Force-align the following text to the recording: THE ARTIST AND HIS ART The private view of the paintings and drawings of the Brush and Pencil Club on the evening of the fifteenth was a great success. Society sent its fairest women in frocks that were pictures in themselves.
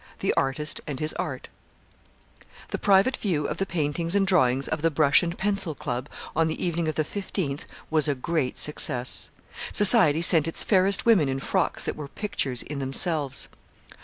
THE 0.21 0.33
ARTIST 0.35 0.81
AND 0.87 0.99
HIS 0.99 1.13
ART 1.13 1.47
The 2.69 2.79
private 2.79 3.15
view 3.17 3.47
of 3.47 3.59
the 3.59 3.67
paintings 3.67 4.15
and 4.15 4.25
drawings 4.25 4.67
of 4.67 4.81
the 4.81 4.89
Brush 4.89 5.21
and 5.21 5.37
Pencil 5.37 5.75
Club 5.75 6.09
on 6.35 6.47
the 6.47 6.59
evening 6.65 6.87
of 6.87 6.95
the 6.95 7.03
fifteenth 7.03 7.65
was 7.91 8.07
a 8.07 8.15
great 8.15 8.57
success. 8.57 9.29
Society 9.71 10.23
sent 10.23 10.47
its 10.47 10.63
fairest 10.63 11.05
women 11.05 11.29
in 11.29 11.39
frocks 11.39 11.83
that 11.83 11.95
were 11.95 12.07
pictures 12.07 12.63
in 12.63 12.79
themselves. 12.79 13.47